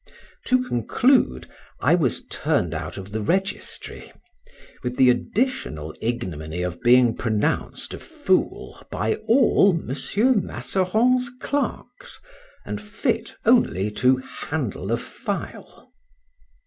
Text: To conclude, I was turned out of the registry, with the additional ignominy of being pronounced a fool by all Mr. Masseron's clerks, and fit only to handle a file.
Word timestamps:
To 0.47 0.63
conclude, 0.63 1.47
I 1.79 1.93
was 1.93 2.25
turned 2.25 2.73
out 2.73 2.97
of 2.97 3.11
the 3.11 3.21
registry, 3.21 4.11
with 4.81 4.95
the 4.95 5.11
additional 5.11 5.93
ignominy 6.01 6.63
of 6.63 6.81
being 6.81 7.15
pronounced 7.15 7.93
a 7.93 7.99
fool 7.99 8.83
by 8.89 9.17
all 9.27 9.77
Mr. 9.77 10.41
Masseron's 10.41 11.29
clerks, 11.39 12.19
and 12.65 12.81
fit 12.81 13.35
only 13.45 13.91
to 13.91 14.17
handle 14.17 14.91
a 14.91 14.97
file. 14.97 15.91